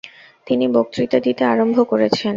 তিনি 0.47 0.65
বক্তৃতা 0.75 1.17
দিতে 1.19 1.43
আরম্ভ 1.45 1.77
করেছেন। 1.83 2.29